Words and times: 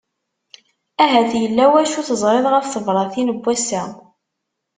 Ahat 1.03 1.31
yella 1.41 1.65
wacu 1.71 2.01
teẓriḍ 2.07 2.45
ɣef 2.49 2.65
tebratin 2.69 3.33
n 3.37 3.37
wassa. 3.43 3.83